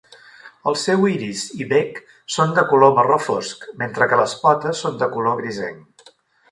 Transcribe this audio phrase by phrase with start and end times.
[0.69, 2.01] El seu iris i bec
[2.37, 6.15] són de color marró fosc mentre que les potes són de color grisenc.